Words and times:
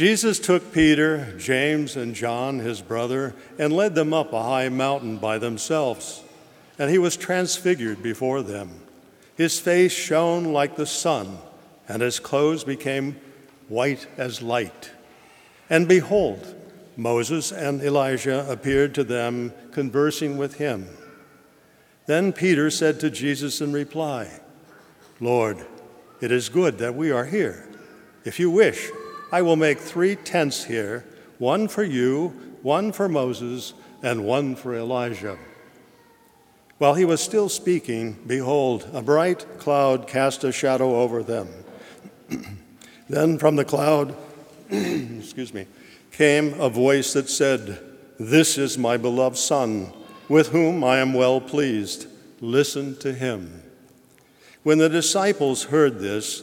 Jesus 0.00 0.38
took 0.38 0.72
Peter, 0.72 1.34
James, 1.36 1.94
and 1.94 2.14
John, 2.14 2.60
his 2.60 2.80
brother, 2.80 3.34
and 3.58 3.70
led 3.70 3.94
them 3.94 4.14
up 4.14 4.32
a 4.32 4.42
high 4.42 4.70
mountain 4.70 5.18
by 5.18 5.36
themselves. 5.36 6.22
And 6.78 6.90
he 6.90 6.96
was 6.96 7.18
transfigured 7.18 8.02
before 8.02 8.40
them. 8.40 8.80
His 9.36 9.60
face 9.60 9.92
shone 9.92 10.54
like 10.54 10.76
the 10.76 10.86
sun, 10.86 11.36
and 11.86 12.00
his 12.00 12.18
clothes 12.18 12.64
became 12.64 13.20
white 13.68 14.06
as 14.16 14.40
light. 14.40 14.90
And 15.68 15.86
behold, 15.86 16.54
Moses 16.96 17.52
and 17.52 17.82
Elijah 17.82 18.50
appeared 18.50 18.94
to 18.94 19.04
them, 19.04 19.52
conversing 19.70 20.38
with 20.38 20.54
him. 20.54 20.88
Then 22.06 22.32
Peter 22.32 22.70
said 22.70 23.00
to 23.00 23.10
Jesus 23.10 23.60
in 23.60 23.74
reply, 23.74 24.40
Lord, 25.20 25.66
it 26.22 26.32
is 26.32 26.48
good 26.48 26.78
that 26.78 26.94
we 26.94 27.10
are 27.10 27.26
here. 27.26 27.68
If 28.24 28.40
you 28.40 28.50
wish, 28.50 28.90
I 29.32 29.42
will 29.42 29.56
make 29.56 29.78
three 29.78 30.16
tents 30.16 30.64
here 30.64 31.04
one 31.38 31.68
for 31.68 31.82
you, 31.82 32.28
one 32.62 32.92
for 32.92 33.08
Moses, 33.08 33.72
and 34.02 34.24
one 34.24 34.54
for 34.56 34.74
Elijah. 34.74 35.38
While 36.78 36.94
he 36.94 37.04
was 37.04 37.20
still 37.20 37.48
speaking, 37.48 38.18
behold, 38.26 38.88
a 38.92 39.02
bright 39.02 39.46
cloud 39.58 40.06
cast 40.06 40.44
a 40.44 40.52
shadow 40.52 41.00
over 41.00 41.22
them. 41.22 41.48
then 43.08 43.38
from 43.38 43.56
the 43.56 43.64
cloud, 43.64 44.16
excuse 44.70 45.54
me, 45.54 45.66
came 46.12 46.58
a 46.60 46.68
voice 46.68 47.12
that 47.12 47.28
said, 47.28 47.78
This 48.18 48.58
is 48.58 48.78
my 48.78 48.96
beloved 48.96 49.36
Son, 49.36 49.92
with 50.28 50.48
whom 50.48 50.82
I 50.82 50.98
am 50.98 51.14
well 51.14 51.40
pleased. 51.40 52.06
Listen 52.40 52.96
to 52.96 53.12
him. 53.12 53.62
When 54.62 54.78
the 54.78 54.88
disciples 54.88 55.64
heard 55.64 55.98
this, 55.98 56.42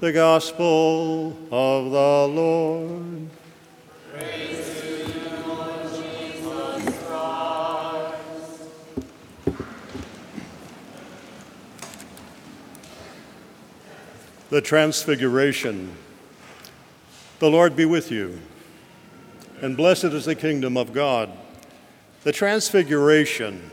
The 0.00 0.12
Gospel 0.12 1.36
of 1.52 1.90
the 1.90 2.34
Lord. 2.34 3.28
The 14.48 14.62
Transfiguration. 14.62 15.94
The 17.38 17.50
Lord 17.50 17.76
be 17.76 17.84
with 17.84 18.10
you, 18.10 18.40
and 19.60 19.76
blessed 19.76 20.04
is 20.04 20.24
the 20.24 20.34
kingdom 20.34 20.78
of 20.78 20.94
God. 20.94 21.28
The 22.24 22.32
Transfiguration 22.32 23.70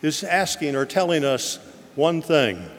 is 0.00 0.24
asking 0.24 0.76
or 0.76 0.86
telling 0.86 1.26
us 1.26 1.58
one 1.94 2.22
thing 2.22 2.70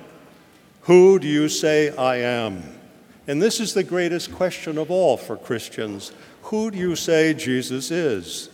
Who 0.82 1.20
do 1.20 1.28
you 1.28 1.50
say 1.50 1.96
I 1.96 2.16
am? 2.16 2.78
And 3.28 3.42
this 3.42 3.60
is 3.60 3.74
the 3.74 3.84
greatest 3.84 4.34
question 4.34 4.78
of 4.78 4.90
all 4.90 5.18
for 5.18 5.38
Christians. 5.38 6.12
Who 6.44 6.72
do 6.72 6.78
you 6.78 6.96
say 6.96 7.34
Jesus 7.34 7.92
is? 7.92 8.50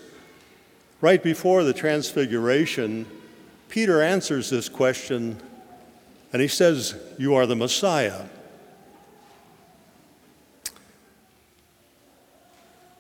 Right 1.01 1.21
before 1.21 1.63
the 1.63 1.73
Transfiguration, 1.73 3.05
Peter 3.69 4.01
answers 4.01 4.49
this 4.49 4.69
question 4.69 5.41
and 6.33 6.41
he 6.41 6.47
says, 6.47 6.95
You 7.17 7.35
are 7.35 7.45
the 7.45 7.55
Messiah. 7.55 8.25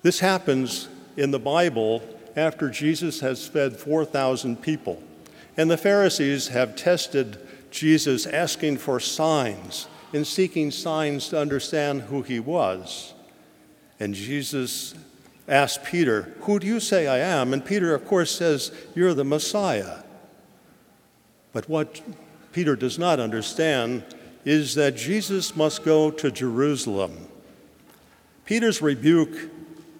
This 0.03 0.19
happens 0.19 0.87
in 1.17 1.31
the 1.31 1.39
Bible 1.39 2.03
after 2.35 2.69
Jesus 2.69 3.21
has 3.21 3.47
fed 3.47 3.75
4,000 3.77 4.61
people. 4.61 5.01
And 5.57 5.71
the 5.71 5.77
Pharisees 5.77 6.49
have 6.49 6.75
tested 6.75 7.37
Jesus 7.71 8.25
asking 8.25 8.77
for 8.77 8.99
signs 8.99 9.87
in 10.15 10.23
seeking 10.23 10.71
signs 10.71 11.27
to 11.27 11.37
understand 11.37 12.03
who 12.03 12.21
he 12.21 12.39
was. 12.39 13.13
And 13.99 14.13
Jesus 14.15 14.95
asked 15.45 15.83
Peter, 15.83 16.33
Who 16.43 16.57
do 16.57 16.65
you 16.65 16.79
say 16.79 17.05
I 17.05 17.17
am? 17.17 17.51
And 17.51 17.65
Peter, 17.65 17.93
of 17.93 18.05
course, 18.05 18.31
says, 18.31 18.71
You're 18.95 19.13
the 19.13 19.25
Messiah. 19.25 20.03
But 21.51 21.67
what 21.67 22.01
Peter 22.53 22.77
does 22.77 22.97
not 22.97 23.19
understand 23.19 24.05
is 24.45 24.73
that 24.75 24.95
Jesus 24.95 25.53
must 25.53 25.83
go 25.83 26.09
to 26.11 26.31
Jerusalem. 26.31 27.27
Peter's 28.45 28.81
rebuke 28.81 29.35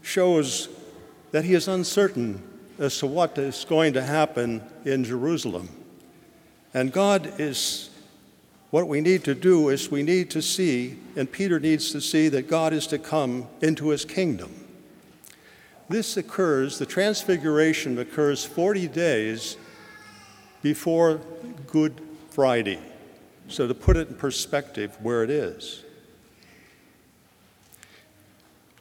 shows 0.01 0.69
that 1.31 1.43
he 1.43 1.55
is 1.55 1.67
uncertain 1.67 2.41
as 2.79 2.97
to 2.99 3.05
what 3.07 3.37
is 3.37 3.65
going 3.67 3.91
to 3.91 4.01
happen 4.01 4.63
in 4.85 5.03
Jerusalem. 5.03 5.67
And 6.73 6.93
God 6.93 7.33
is 7.37 7.89
what 8.75 8.89
we 8.89 8.99
need 8.99 9.23
to 9.23 9.33
do 9.33 9.69
is 9.69 9.89
we 9.89 10.03
need 10.03 10.29
to 10.29 10.41
see, 10.41 10.99
and 11.15 11.31
Peter 11.31 11.61
needs 11.61 11.93
to 11.93 12.01
see, 12.01 12.27
that 12.27 12.49
God 12.49 12.73
is 12.73 12.85
to 12.87 12.99
come 12.99 13.47
into 13.61 13.87
his 13.87 14.03
kingdom. 14.03 14.53
This 15.87 16.17
occurs, 16.17 16.77
the 16.77 16.85
transfiguration 16.85 17.97
occurs 17.97 18.43
40 18.43 18.89
days 18.89 19.55
before 20.61 21.21
Good 21.67 22.01
Friday. 22.31 22.81
So, 23.47 23.65
to 23.65 23.73
put 23.73 23.95
it 23.95 24.09
in 24.09 24.15
perspective, 24.15 24.97
where 25.01 25.23
it 25.23 25.29
is. 25.29 25.85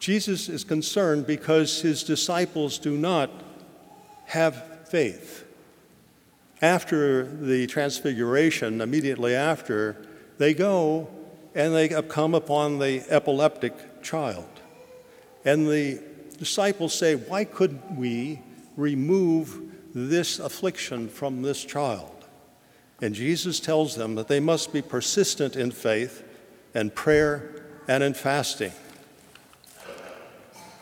Jesus 0.01 0.49
is 0.49 0.65
concerned 0.65 1.25
because 1.25 1.79
his 1.79 2.03
disciples 2.03 2.79
do 2.79 2.97
not 2.97 3.31
have 4.25 4.89
faith 4.89 5.44
after 6.61 7.23
the 7.23 7.67
transfiguration, 7.67 8.81
immediately 8.81 9.35
after, 9.35 10.05
they 10.37 10.53
go 10.53 11.09
and 11.53 11.73
they 11.73 11.89
come 12.03 12.33
upon 12.33 12.79
the 12.79 13.03
epileptic 13.09 14.03
child. 14.03 14.49
And 15.43 15.67
the 15.67 16.01
disciples 16.37 16.93
say, 16.93 17.15
Why 17.15 17.45
couldn't 17.45 17.95
we 17.95 18.41
remove 18.75 19.61
this 19.93 20.39
affliction 20.39 21.07
from 21.07 21.41
this 21.41 21.63
child? 21.63 22.11
And 23.01 23.13
Jesus 23.13 23.59
tells 23.59 23.95
them 23.95 24.15
that 24.15 24.27
they 24.27 24.39
must 24.39 24.73
be 24.73 24.81
persistent 24.81 25.55
in 25.55 25.71
faith 25.71 26.23
and 26.73 26.93
prayer 26.93 27.65
and 27.87 28.03
in 28.03 28.13
fasting. 28.13 28.71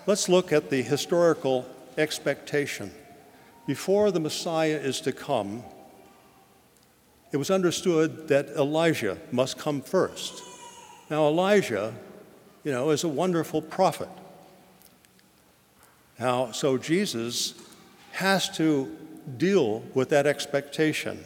Let's 0.05 0.27
look 0.29 0.51
at 0.51 0.69
the 0.69 0.81
historical 0.81 1.65
expectation. 1.97 2.91
Before 3.65 4.11
the 4.11 4.19
Messiah 4.19 4.77
is 4.77 4.99
to 5.01 5.11
come, 5.11 5.63
it 7.31 7.37
was 7.37 7.49
understood 7.49 8.27
that 8.27 8.49
Elijah 8.49 9.17
must 9.31 9.57
come 9.57 9.81
first. 9.81 10.43
Now, 11.09 11.27
Elijah, 11.27 11.93
you 12.63 12.71
know, 12.71 12.89
is 12.91 13.03
a 13.03 13.09
wonderful 13.09 13.61
prophet. 13.61 14.09
Now, 16.19 16.51
so 16.51 16.77
Jesus 16.77 17.53
has 18.11 18.49
to 18.57 18.95
deal 19.37 19.79
with 19.93 20.09
that 20.09 20.27
expectation. 20.27 21.23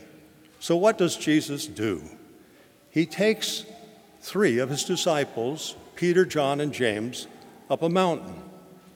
So, 0.60 0.78
what 0.78 0.98
does 0.98 1.16
Jesus 1.16 1.68
do? 1.68 2.04
He 2.90 3.06
takes 3.06 3.66
three 4.22 4.60
of 4.60 4.70
his 4.70 4.84
disciples, 4.84 5.76
Peter, 5.96 6.26
John, 6.26 6.62
and 6.62 6.74
James, 6.74 7.28
up 7.70 7.82
a 7.82 7.90
mountain. 7.90 8.42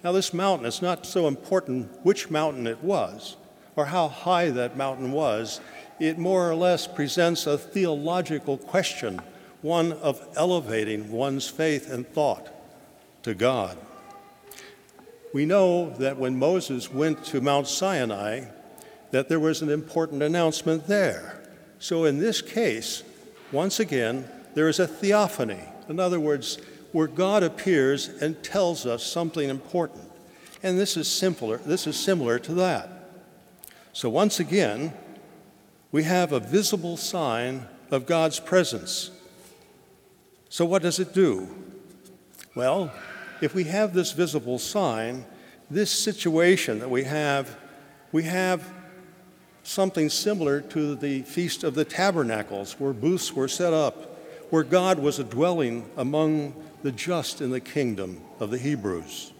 Now, 0.03 0.11
this 0.11 0.33
mountain, 0.33 0.65
it's 0.65 0.81
not 0.81 1.05
so 1.05 1.27
important 1.27 1.89
which 2.03 2.29
mountain 2.29 2.65
it 2.65 2.83
was 2.83 3.37
or 3.75 3.85
how 3.85 4.07
high 4.07 4.49
that 4.49 4.75
mountain 4.75 5.11
was. 5.11 5.61
It 5.99 6.17
more 6.17 6.49
or 6.49 6.55
less 6.55 6.87
presents 6.87 7.45
a 7.45 7.57
theological 7.57 8.57
question, 8.57 9.21
one 9.61 9.93
of 9.93 10.27
elevating 10.35 11.11
one's 11.11 11.47
faith 11.47 11.91
and 11.91 12.07
thought 12.07 12.49
to 13.23 13.35
God. 13.35 13.77
We 15.33 15.45
know 15.45 15.91
that 15.91 16.17
when 16.17 16.37
Moses 16.37 16.91
went 16.91 17.23
to 17.25 17.39
Mount 17.39 17.67
Sinai, 17.67 18.45
that 19.11 19.29
there 19.29 19.39
was 19.39 19.61
an 19.61 19.69
important 19.69 20.23
announcement 20.23 20.87
there. 20.87 21.41
So 21.79 22.05
in 22.05 22.17
this 22.19 22.41
case, 22.41 23.03
once 23.51 23.79
again, 23.79 24.27
there 24.55 24.67
is 24.67 24.79
a 24.79 24.87
theophany. 24.87 25.61
In 25.87 25.99
other 25.99 26.19
words, 26.19 26.57
where 26.91 27.07
God 27.07 27.43
appears 27.43 28.07
and 28.07 28.41
tells 28.43 28.85
us 28.85 29.03
something 29.03 29.49
important. 29.49 30.03
And 30.63 30.77
this 30.77 30.97
is 30.97 31.07
simpler, 31.07 31.57
this 31.57 31.87
is 31.87 31.97
similar 31.97 32.37
to 32.39 32.53
that. 32.55 33.09
So 33.93 34.09
once 34.09 34.39
again, 34.39 34.93
we 35.91 36.03
have 36.03 36.31
a 36.31 36.39
visible 36.39 36.97
sign 36.97 37.67
of 37.89 38.05
God's 38.05 38.39
presence. 38.39 39.11
So 40.49 40.65
what 40.65 40.81
does 40.81 40.99
it 40.99 41.13
do? 41.13 41.49
Well, 42.55 42.91
if 43.41 43.53
we 43.55 43.63
have 43.65 43.93
this 43.93 44.11
visible 44.11 44.59
sign, 44.59 45.25
this 45.69 45.91
situation 45.91 46.79
that 46.79 46.89
we 46.89 47.03
have, 47.03 47.57
we 48.11 48.23
have 48.23 48.69
something 49.63 50.09
similar 50.09 50.61
to 50.61 50.95
the 50.95 51.21
Feast 51.23 51.63
of 51.63 51.75
the 51.75 51.85
Tabernacles, 51.85 52.79
where 52.79 52.93
booths 52.93 53.33
were 53.33 53.47
set 53.47 53.73
up, 53.73 54.10
where 54.51 54.63
God 54.63 54.99
was 54.99 55.17
a 55.17 55.23
dwelling 55.23 55.89
among 55.97 56.53
the 56.83 56.91
just 56.91 57.41
in 57.41 57.49
the 57.49 57.59
kingdom 57.59 58.21
of 58.39 58.51
the 58.51 58.57
Hebrews. 58.57 59.31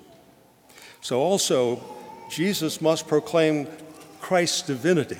So 1.01 1.19
also, 1.19 1.83
Jesus 2.29 2.81
must 2.81 3.07
proclaim 3.07 3.67
Christ's 4.19 4.61
divinity. 4.63 5.17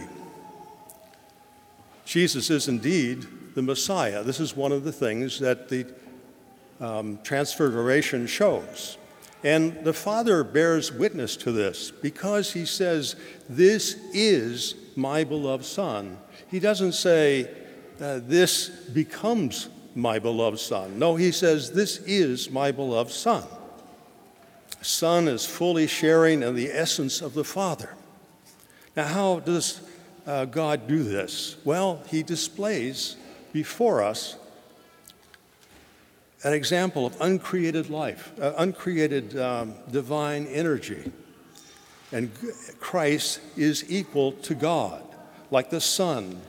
Jesus 2.05 2.49
is 2.49 2.67
indeed 2.67 3.25
the 3.55 3.61
Messiah. 3.61 4.23
This 4.23 4.39
is 4.39 4.55
one 4.55 4.71
of 4.71 4.83
the 4.83 4.91
things 4.91 5.39
that 5.39 5.69
the 5.69 5.85
um, 6.79 7.19
Transfiguration 7.23 8.27
shows. 8.27 8.97
And 9.43 9.83
the 9.83 9.93
Father 9.93 10.43
bears 10.43 10.91
witness 10.91 11.35
to 11.38 11.51
this 11.51 11.91
because 11.91 12.53
he 12.53 12.65
says, 12.65 13.15
This 13.49 13.95
is 14.13 14.75
my 14.95 15.23
beloved 15.23 15.65
Son. 15.65 16.17
He 16.49 16.59
doesn't 16.59 16.93
say, 16.93 17.49
uh, 17.99 18.19
This 18.23 18.69
becomes 18.69 19.67
my 19.95 20.19
beloved 20.19 20.59
Son. 20.59 20.97
No, 20.97 21.15
he 21.15 21.31
says, 21.31 21.71
This 21.71 21.97
is 21.99 22.49
my 22.49 22.71
beloved 22.71 23.11
Son. 23.11 23.43
Son 24.81 25.27
is 25.27 25.45
fully 25.45 25.88
sharing 25.88 26.41
in 26.41 26.55
the 26.55 26.69
essence 26.71 27.21
of 27.21 27.33
the 27.33 27.43
Father. 27.43 27.93
Now, 28.95 29.05
how 29.05 29.39
does 29.39 29.81
uh, 30.25 30.45
God 30.45 30.88
do 30.88 31.03
this? 31.03 31.57
Well, 31.63 32.01
he 32.07 32.23
displays 32.23 33.15
before 33.53 34.01
us 34.01 34.38
an 36.43 36.53
example 36.53 37.05
of 37.05 37.19
uncreated 37.21 37.89
life, 37.89 38.31
uh, 38.41 38.53
uncreated 38.57 39.38
um, 39.38 39.75
divine 39.91 40.47
energy. 40.47 41.11
And 42.11 42.31
Christ 42.79 43.39
is 43.55 43.89
equal 43.89 44.33
to 44.33 44.55
God, 44.55 45.03
like 45.51 45.69
the 45.69 45.79
sun. 45.79 46.41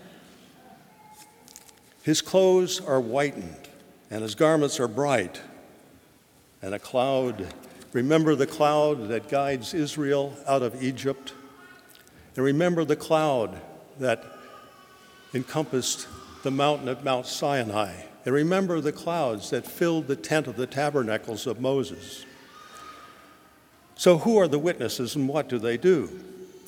His 2.03 2.21
clothes 2.21 2.81
are 2.81 3.01
whitened, 3.01 3.69
and 4.11 4.23
his 4.23 4.35
garments 4.35 4.81
are 4.81 4.89
bright. 4.89 5.41
And 6.61 6.75
a 6.75 6.79
cloud, 6.79 7.47
remember 7.93 8.35
the 8.35 8.47
cloud 8.47 9.09
that 9.09 9.29
guides 9.29 9.75
Israel 9.75 10.37
out 10.47 10.63
of 10.63 10.83
Egypt? 10.83 11.33
And 12.37 12.45
remember 12.45 12.85
the 12.85 12.97
cloud 12.97 13.61
that 13.99 14.25
encompassed 15.35 16.09
the 16.43 16.51
mountain 16.51 16.89
of 16.89 17.05
Mount 17.05 17.27
Sinai 17.27 17.93
and 18.25 18.35
remember 18.35 18.81
the 18.81 18.93
clouds 18.93 19.51
that 19.51 19.67
filled 19.67 20.07
the 20.07 20.17
tent 20.17 20.47
of 20.47 20.57
the 20.57 20.67
tabernacles 20.67 21.47
of 21.47 21.61
Moses. 21.61 22.25
So, 23.97 24.19
who 24.19 24.39
are 24.39 24.49
the 24.49 24.59
witnesses 24.59 25.17
and 25.17 25.29
what 25.29 25.49
do 25.49 25.59
they 25.59 25.77
do? 25.77 26.21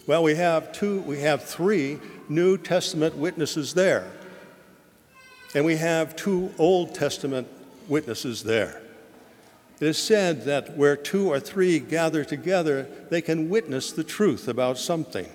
Well, 0.06 0.22
we 0.22 0.34
have 0.34 0.72
two, 0.72 1.00
we 1.02 1.20
have 1.20 1.42
three 1.44 1.98
New 2.28 2.58
Testament 2.58 3.16
witnesses 3.16 3.74
there. 3.74 4.10
And 5.54 5.64
we 5.64 5.76
have 5.76 6.16
two 6.16 6.52
Old 6.58 6.94
Testament 6.94 7.48
witnesses 7.88 8.42
there. 8.42 8.80
It 9.80 9.88
is 9.88 9.98
said 9.98 10.44
that 10.44 10.76
where 10.76 10.96
two 10.96 11.28
or 11.28 11.40
three 11.40 11.78
gather 11.78 12.24
together, 12.24 12.88
they 13.10 13.20
can 13.20 13.48
witness 13.48 13.92
the 13.92 14.04
truth 14.04 14.48
about 14.48 14.78
something. 14.78 15.28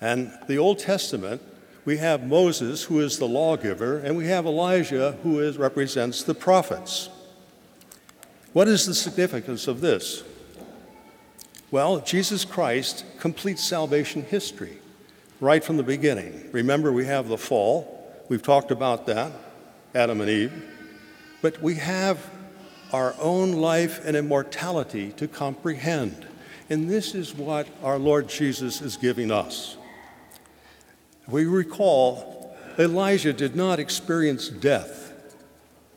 And 0.00 0.32
the 0.46 0.58
Old 0.58 0.78
Testament 0.78 1.42
we 1.84 1.96
have 1.96 2.26
Moses, 2.26 2.84
who 2.84 3.00
is 3.00 3.18
the 3.18 3.26
lawgiver, 3.26 3.98
and 3.98 4.16
we 4.16 4.26
have 4.26 4.46
Elijah, 4.46 5.16
who 5.22 5.40
is, 5.40 5.56
represents 5.56 6.22
the 6.22 6.34
prophets. 6.34 7.08
What 8.52 8.68
is 8.68 8.86
the 8.86 8.94
significance 8.94 9.66
of 9.66 9.80
this? 9.80 10.22
Well, 11.70 12.00
Jesus 12.00 12.44
Christ 12.44 13.04
completes 13.18 13.64
salvation 13.64 14.22
history 14.22 14.78
right 15.40 15.64
from 15.64 15.78
the 15.78 15.82
beginning. 15.82 16.50
Remember, 16.52 16.92
we 16.92 17.06
have 17.06 17.28
the 17.28 17.38
fall. 17.38 17.99
We've 18.30 18.40
talked 18.40 18.70
about 18.70 19.06
that, 19.06 19.32
Adam 19.92 20.20
and 20.20 20.30
Eve. 20.30 20.52
But 21.42 21.60
we 21.60 21.74
have 21.74 22.30
our 22.92 23.12
own 23.18 23.54
life 23.54 24.00
and 24.04 24.16
immortality 24.16 25.10
to 25.16 25.26
comprehend. 25.26 26.28
And 26.68 26.88
this 26.88 27.16
is 27.16 27.34
what 27.34 27.66
our 27.82 27.98
Lord 27.98 28.28
Jesus 28.28 28.80
is 28.82 28.96
giving 28.96 29.32
us. 29.32 29.76
We 31.26 31.44
recall 31.44 32.56
Elijah 32.78 33.32
did 33.32 33.56
not 33.56 33.80
experience 33.80 34.48
death. 34.48 35.12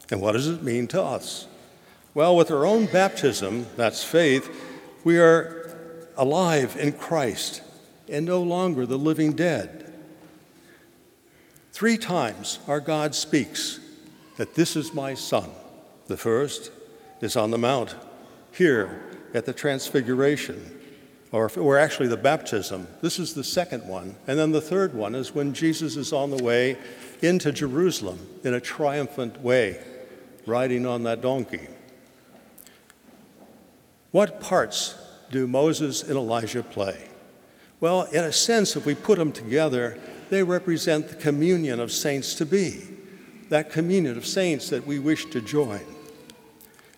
And 0.09 0.19
what 0.19 0.31
does 0.31 0.47
it 0.47 0.63
mean 0.63 0.87
to 0.87 1.03
us? 1.03 1.45
Well, 2.15 2.35
with 2.35 2.49
our 2.49 2.65
own 2.65 2.87
baptism, 2.87 3.67
that's 3.77 4.03
faith, 4.03 4.49
we 5.03 5.19
are 5.19 5.77
alive 6.17 6.77
in 6.77 6.93
Christ 6.93 7.61
and 8.09 8.25
no 8.25 8.41
longer 8.41 8.87
the 8.87 8.97
living 8.97 9.33
dead. 9.33 9.82
Three 11.73 11.97
times 11.97 12.59
our 12.67 12.79
God 12.79 13.15
speaks 13.15 13.79
that 14.37 14.53
this 14.53 14.75
is 14.75 14.93
my 14.93 15.15
son. 15.15 15.49
The 16.05 16.17
first 16.17 16.71
is 17.19 17.35
on 17.35 17.49
the 17.49 17.57
mount 17.57 17.95
here 18.51 19.01
at 19.33 19.45
the 19.45 19.53
Transfiguration 19.53 20.79
or, 21.31 21.51
or 21.57 21.79
actually 21.79 22.09
the 22.09 22.15
baptism. 22.15 22.87
This 23.01 23.17
is 23.17 23.33
the 23.33 23.43
second 23.43 23.87
one. 23.87 24.15
And 24.27 24.37
then 24.37 24.51
the 24.51 24.61
third 24.61 24.93
one 24.93 25.15
is 25.15 25.33
when 25.33 25.55
Jesus 25.55 25.97
is 25.97 26.13
on 26.13 26.29
the 26.29 26.43
way 26.43 26.77
into 27.23 27.51
Jerusalem 27.51 28.19
in 28.43 28.53
a 28.53 28.61
triumphant 28.61 29.41
way, 29.41 29.83
riding 30.45 30.85
on 30.85 31.01
that 31.03 31.21
donkey. 31.21 31.67
What 34.11 34.39
parts 34.39 34.93
do 35.31 35.47
Moses 35.47 36.03
and 36.03 36.17
Elijah 36.17 36.61
play? 36.61 37.09
Well, 37.79 38.03
in 38.03 38.23
a 38.23 38.31
sense, 38.31 38.75
if 38.75 38.85
we 38.85 38.93
put 38.93 39.17
them 39.17 39.31
together, 39.31 39.99
they 40.33 40.43
represent 40.43 41.07
the 41.07 41.15
communion 41.15 41.79
of 41.79 41.91
saints 41.91 42.33
to 42.35 42.45
be, 42.45 42.81
that 43.49 43.71
communion 43.71 44.17
of 44.17 44.25
saints 44.25 44.69
that 44.69 44.87
we 44.87 44.97
wish 44.97 45.25
to 45.27 45.39
join. 45.39 45.81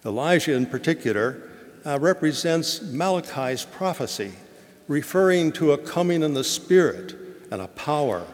Elijah, 0.06 0.54
in 0.54 0.66
particular, 0.66 1.50
uh, 1.86 2.00
represents 2.00 2.82
Malachi's 2.82 3.66
prophecy, 3.66 4.32
referring 4.88 5.52
to 5.52 5.74
a 5.74 5.78
coming 5.78 6.24
in 6.24 6.34
the 6.34 6.44
Spirit 6.44 7.14
and 7.52 7.62
a 7.62 7.68
power, 7.68 8.26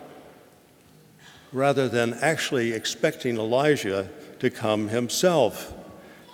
rather 1.51 1.89
than 1.89 2.13
actually 2.21 2.71
expecting 2.71 3.37
Elijah 3.37 4.07
to 4.39 4.49
come 4.51 4.89
himself. 4.89 5.73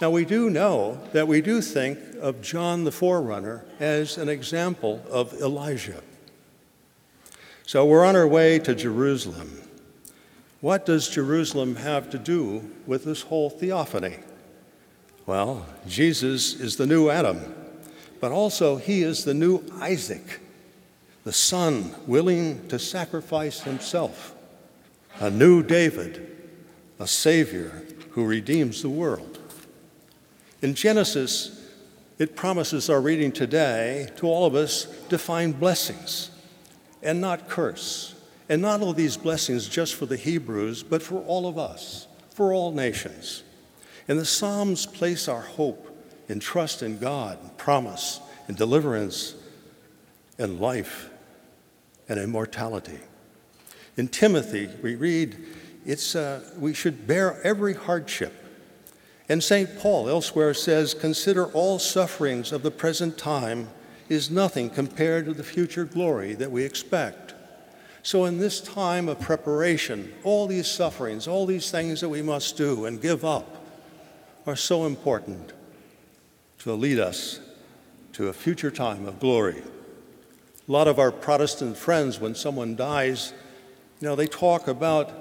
Now, 0.02 0.12
we 0.12 0.26
do 0.26 0.50
know 0.50 1.00
that 1.14 1.28
we 1.28 1.42
do 1.42 1.62
think 1.62 2.00
of 2.20 2.42
John 2.42 2.84
the 2.84 2.92
forerunner 2.92 3.64
as 3.80 4.18
an 4.18 4.28
example 4.28 5.02
of 5.10 5.34
Elijah. 5.36 6.02
So 7.68 7.86
we're 7.86 8.06
on 8.06 8.16
our 8.16 8.26
way 8.26 8.60
to 8.60 8.74
Jerusalem. 8.74 9.62
What 10.62 10.86
does 10.86 11.10
Jerusalem 11.10 11.76
have 11.76 12.10
to 12.12 12.18
do 12.18 12.72
with 12.86 13.04
this 13.04 13.24
whole 13.24 13.50
theophany? 13.50 14.20
Well, 15.26 15.66
Jesus 15.86 16.54
is 16.54 16.78
the 16.78 16.88
new 16.88 17.10
Adam, 17.10 17.54
but 18.22 18.32
also 18.32 18.78
he 18.78 19.04
is 19.04 19.26
the 19.26 19.34
new 19.34 19.66
Isaac, 19.82 20.40
the 21.26 21.34
son 21.34 21.94
willing 22.08 22.66
to 22.70 22.80
sacrifice 22.80 23.60
himself, 23.60 24.34
a 25.20 25.30
new 25.30 25.62
David, 25.62 26.26
a 27.00 27.06
Savior 27.06 27.84
who 28.12 28.26
redeems 28.26 28.82
the 28.82 28.90
world. 28.90 29.40
In 30.62 30.74
Genesis, 30.74 31.70
it 32.18 32.38
promises 32.38 32.90
our 32.90 33.02
reading 33.02 33.34
today 33.34 34.10
to 34.16 34.26
all 34.26 34.46
of 34.46 34.56
us 34.56 34.88
to 35.10 35.18
find 35.18 35.60
blessings 35.60 36.32
and 37.08 37.22
not 37.22 37.48
curse. 37.48 38.14
And 38.50 38.62
not 38.62 38.82
all 38.82 38.94
these 38.94 39.18
blessings 39.18 39.68
just 39.68 39.96
for 39.96 40.06
the 40.06 40.18
Hebrews, 40.18 40.84
but 40.84 41.02
for 41.02 41.22
all 41.24 41.48
of 41.48 41.58
us, 41.58 42.08
for 42.30 42.54
all 42.54 42.72
nations. 42.72 43.44
And 44.08 44.20
the 44.20 44.26
Psalms 44.26 44.86
place 44.86 45.28
our 45.28 45.42
hope 45.42 45.86
and 46.30 46.42
trust 46.42 46.84
in 46.84 47.00
God, 47.00 47.40
and 47.42 47.58
promise, 47.58 48.20
and 48.48 48.58
deliverance, 48.58 49.36
and 50.38 50.60
life, 50.60 51.10
and 52.10 52.20
immortality. 52.20 53.00
In 53.96 54.10
Timothy, 54.10 54.70
we 54.82 54.96
read, 54.96 55.38
it's, 55.86 56.14
uh, 56.14 56.42
we 56.58 56.74
should 56.74 57.08
bear 57.08 57.42
every 57.44 57.74
hardship. 57.74 58.34
And 59.30 59.42
St. 59.42 59.80
Paul 59.80 60.10
elsewhere 60.10 60.54
says, 60.54 60.94
Consider 60.94 61.46
all 61.48 61.80
sufferings 61.80 62.52
of 62.52 62.64
the 62.64 62.72
present 62.72 63.18
time 63.18 63.70
is 64.10 64.32
nothing 64.32 64.70
compared 64.70 65.26
to 65.26 65.34
the 65.34 65.44
future 65.44 65.86
glory 65.86 66.34
that 66.34 66.52
we 66.52 66.64
expect. 66.64 67.34
So, 68.04 68.26
in 68.26 68.38
this 68.38 68.62
time 68.62 69.10
of 69.10 69.20
preparation, 69.20 70.14
all 70.24 70.48
these 70.48 70.68
sufferings, 70.68 71.28
all 71.28 71.46
these 71.46 71.70
things 71.72 72.00
that 72.02 72.10
we 72.10 72.22
must 72.22 72.56
do 72.56 72.86
and 72.86 73.02
give 73.02 73.26
up, 73.26 73.66
are 74.46 74.56
so 74.56 74.86
important 74.86 75.52
to 76.60 76.74
lead 76.74 77.00
us 77.00 77.42
to 78.14 78.30
a 78.30 78.34
future 78.34 78.72
time 78.72 79.06
of 79.06 79.20
glory. 79.20 79.62
A 80.68 80.72
lot 80.72 80.88
of 80.88 81.00
our 81.00 81.12
Protestant 81.12 81.78
friends, 81.78 82.20
when 82.20 82.34
someone 82.34 82.76
dies, 82.76 83.34
you 84.00 84.08
know, 84.08 84.16
they 84.16 84.28
talk 84.28 84.68
about 84.68 85.12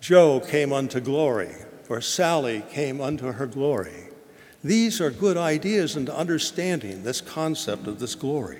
Joe 0.00 0.40
came 0.40 0.72
unto 0.72 1.00
glory 1.00 1.52
or 1.88 2.00
Sally 2.00 2.62
came 2.70 3.00
unto 3.00 3.32
her 3.32 3.46
glory. 3.46 4.07
These 4.62 5.00
are 5.00 5.10
good 5.10 5.36
ideas 5.36 5.96
into 5.96 6.14
understanding 6.14 7.04
this 7.04 7.20
concept 7.20 7.86
of 7.86 8.00
this 8.00 8.14
glory. 8.14 8.58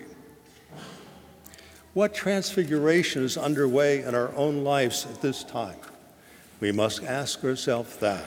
What 1.95 2.15
transfiguration 2.15 3.25
is 3.25 3.37
underway 3.37 4.03
in 4.03 4.15
our 4.15 4.35
own 4.37 4.63
lives 4.63 5.07
at 5.07 5.21
this 5.21 5.43
time? 5.43 5.79
We 6.61 6.71
must 6.71 7.03
ask 7.03 7.43
ourselves 7.45 7.97
that. 7.97 8.27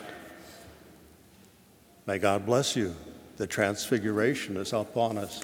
May 2.06 2.18
God 2.18 2.46
bless 2.46 2.76
you. 2.76 2.96
The 3.38 3.48
transfiguration 3.48 4.58
is 4.58 4.74
upon 4.74 5.18
us. 5.18 5.42